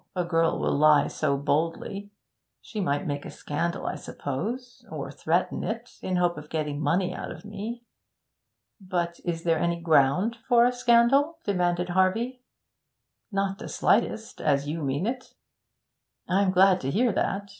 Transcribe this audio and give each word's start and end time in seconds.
a 0.15 0.25
girl 0.25 0.57
will 0.57 0.75
lie 0.75 1.05
so 1.07 1.37
boldly. 1.37 2.09
She 2.59 2.81
might 2.81 3.05
make 3.05 3.23
a 3.23 3.29
scandal, 3.29 3.85
I 3.85 3.93
suppose; 3.93 4.83
or 4.89 5.11
threaten 5.11 5.63
it, 5.63 5.99
in 6.01 6.15
hope 6.15 6.39
of 6.39 6.49
getting 6.49 6.81
money 6.81 7.13
out 7.13 7.29
of 7.29 7.45
me.' 7.45 7.83
'But 8.79 9.19
is 9.23 9.43
there 9.43 9.59
any 9.59 9.79
ground 9.79 10.37
for 10.47 10.65
a 10.65 10.71
scandal?' 10.71 11.37
demanded 11.43 11.89
Harvey. 11.89 12.41
'Not 13.31 13.59
the 13.59 13.69
slightest, 13.69 14.41
as 14.41 14.67
you 14.67 14.81
mean 14.81 15.05
it.' 15.05 15.35
'I'm 16.27 16.49
glad 16.49 16.81
to 16.81 16.89
hear 16.89 17.11
that. 17.13 17.49